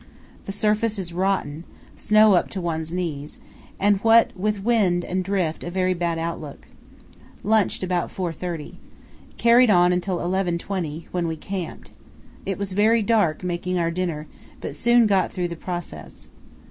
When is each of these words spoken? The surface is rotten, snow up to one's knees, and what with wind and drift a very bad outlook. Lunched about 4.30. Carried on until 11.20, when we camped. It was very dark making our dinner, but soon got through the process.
The 0.45 0.51
surface 0.51 0.97
is 0.97 1.13
rotten, 1.13 1.63
snow 1.95 2.33
up 2.33 2.49
to 2.49 2.59
one's 2.59 2.91
knees, 2.91 3.37
and 3.79 3.97
what 3.99 4.35
with 4.35 4.63
wind 4.63 5.05
and 5.05 5.23
drift 5.23 5.63
a 5.63 5.69
very 5.69 5.93
bad 5.93 6.17
outlook. 6.17 6.67
Lunched 7.43 7.83
about 7.83 8.09
4.30. 8.09 8.77
Carried 9.37 9.69
on 9.69 9.93
until 9.93 10.17
11.20, 10.17 11.05
when 11.11 11.27
we 11.27 11.37
camped. 11.37 11.91
It 12.47 12.57
was 12.57 12.71
very 12.73 13.03
dark 13.03 13.43
making 13.43 13.77
our 13.77 13.91
dinner, 13.91 14.25
but 14.59 14.73
soon 14.73 15.05
got 15.05 15.31
through 15.31 15.49
the 15.49 15.55
process. 15.55 16.29